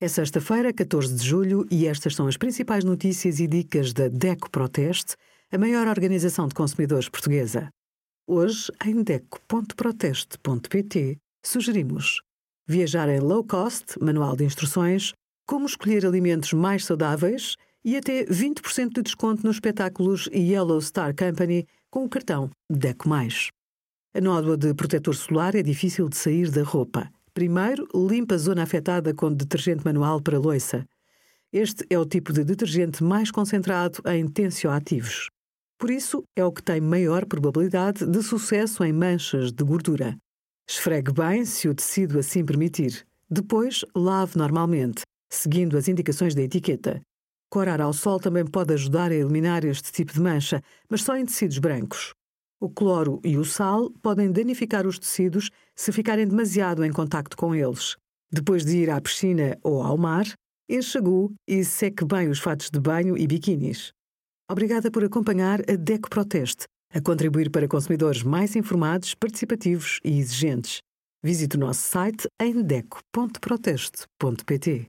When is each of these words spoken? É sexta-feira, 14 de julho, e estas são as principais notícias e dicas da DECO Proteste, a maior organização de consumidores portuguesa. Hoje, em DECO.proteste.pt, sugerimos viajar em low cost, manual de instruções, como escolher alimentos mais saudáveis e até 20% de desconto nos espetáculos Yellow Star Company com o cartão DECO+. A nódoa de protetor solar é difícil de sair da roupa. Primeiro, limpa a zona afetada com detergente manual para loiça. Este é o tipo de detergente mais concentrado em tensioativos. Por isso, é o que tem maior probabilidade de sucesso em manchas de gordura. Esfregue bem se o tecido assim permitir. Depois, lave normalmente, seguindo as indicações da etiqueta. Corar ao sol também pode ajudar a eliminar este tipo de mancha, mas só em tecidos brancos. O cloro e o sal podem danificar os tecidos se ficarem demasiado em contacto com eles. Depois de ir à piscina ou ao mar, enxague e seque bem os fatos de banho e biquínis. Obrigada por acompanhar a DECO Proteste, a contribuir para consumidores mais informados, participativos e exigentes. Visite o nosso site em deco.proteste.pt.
É 0.00 0.06
sexta-feira, 0.06 0.72
14 0.72 1.12
de 1.12 1.26
julho, 1.26 1.66
e 1.72 1.88
estas 1.88 2.14
são 2.14 2.28
as 2.28 2.36
principais 2.36 2.84
notícias 2.84 3.40
e 3.40 3.48
dicas 3.48 3.92
da 3.92 4.06
DECO 4.06 4.48
Proteste, 4.48 5.16
a 5.50 5.58
maior 5.58 5.88
organização 5.88 6.46
de 6.46 6.54
consumidores 6.54 7.08
portuguesa. 7.08 7.68
Hoje, 8.24 8.70
em 8.86 9.02
DECO.proteste.pt, 9.02 11.18
sugerimos 11.44 12.22
viajar 12.64 13.08
em 13.08 13.18
low 13.18 13.42
cost, 13.42 13.98
manual 14.00 14.36
de 14.36 14.44
instruções, 14.44 15.14
como 15.44 15.66
escolher 15.66 16.06
alimentos 16.06 16.52
mais 16.52 16.84
saudáveis 16.84 17.56
e 17.84 17.96
até 17.96 18.24
20% 18.24 18.92
de 18.94 19.02
desconto 19.02 19.44
nos 19.44 19.56
espetáculos 19.56 20.28
Yellow 20.32 20.80
Star 20.80 21.12
Company 21.12 21.66
com 21.90 22.04
o 22.04 22.08
cartão 22.08 22.48
DECO+. 22.70 23.10
A 24.14 24.20
nódoa 24.20 24.56
de 24.56 24.72
protetor 24.74 25.16
solar 25.16 25.56
é 25.56 25.62
difícil 25.62 26.08
de 26.08 26.16
sair 26.16 26.52
da 26.52 26.62
roupa. 26.62 27.10
Primeiro, 27.34 27.86
limpa 27.94 28.34
a 28.34 28.38
zona 28.38 28.62
afetada 28.62 29.14
com 29.14 29.32
detergente 29.32 29.84
manual 29.84 30.20
para 30.20 30.38
loiça. 30.38 30.86
Este 31.52 31.86
é 31.88 31.98
o 31.98 32.04
tipo 32.04 32.32
de 32.32 32.44
detergente 32.44 33.02
mais 33.02 33.30
concentrado 33.30 34.02
em 34.06 34.26
tensioativos. 34.28 35.28
Por 35.78 35.90
isso, 35.90 36.24
é 36.36 36.44
o 36.44 36.52
que 36.52 36.62
tem 36.62 36.80
maior 36.80 37.24
probabilidade 37.24 38.04
de 38.04 38.22
sucesso 38.22 38.82
em 38.84 38.92
manchas 38.92 39.52
de 39.52 39.64
gordura. 39.64 40.16
Esfregue 40.68 41.12
bem 41.12 41.44
se 41.44 41.68
o 41.68 41.74
tecido 41.74 42.18
assim 42.18 42.44
permitir. 42.44 43.06
Depois, 43.30 43.84
lave 43.94 44.36
normalmente, 44.36 45.02
seguindo 45.30 45.78
as 45.78 45.88
indicações 45.88 46.34
da 46.34 46.42
etiqueta. 46.42 47.00
Corar 47.50 47.80
ao 47.80 47.92
sol 47.94 48.20
também 48.20 48.44
pode 48.44 48.74
ajudar 48.74 49.10
a 49.10 49.14
eliminar 49.14 49.64
este 49.64 49.90
tipo 49.90 50.12
de 50.12 50.20
mancha, 50.20 50.62
mas 50.90 51.02
só 51.02 51.16
em 51.16 51.24
tecidos 51.24 51.58
brancos. 51.58 52.12
O 52.60 52.68
cloro 52.68 53.20
e 53.24 53.38
o 53.38 53.44
sal 53.44 53.88
podem 54.02 54.32
danificar 54.32 54.84
os 54.84 54.98
tecidos 54.98 55.48
se 55.76 55.92
ficarem 55.92 56.26
demasiado 56.26 56.84
em 56.84 56.92
contacto 56.92 57.36
com 57.36 57.54
eles. 57.54 57.96
Depois 58.32 58.64
de 58.64 58.78
ir 58.78 58.90
à 58.90 59.00
piscina 59.00 59.56
ou 59.62 59.80
ao 59.80 59.96
mar, 59.96 60.26
enxague 60.68 61.32
e 61.46 61.64
seque 61.64 62.04
bem 62.04 62.28
os 62.28 62.40
fatos 62.40 62.68
de 62.68 62.80
banho 62.80 63.16
e 63.16 63.28
biquínis. 63.28 63.92
Obrigada 64.50 64.90
por 64.90 65.04
acompanhar 65.04 65.60
a 65.70 65.76
DECO 65.76 66.10
Proteste, 66.10 66.64
a 66.92 67.00
contribuir 67.00 67.48
para 67.50 67.68
consumidores 67.68 68.24
mais 68.24 68.56
informados, 68.56 69.14
participativos 69.14 70.00
e 70.04 70.18
exigentes. 70.18 70.80
Visite 71.22 71.56
o 71.56 71.60
nosso 71.60 71.82
site 71.82 72.26
em 72.40 72.60
deco.proteste.pt. 72.62 74.86